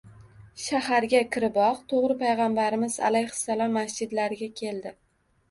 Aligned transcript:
Shaharga 0.67 1.19
kiriboq, 1.35 1.77
to‘g‘ri 1.93 2.15
Payg‘ambarimiz 2.23 2.97
alayhissalom 3.11 3.79
masjidlariga 3.79 4.51
keldi 4.65 4.97